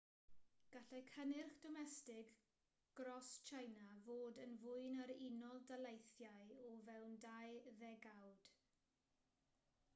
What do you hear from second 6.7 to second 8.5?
fewn dau ddegawd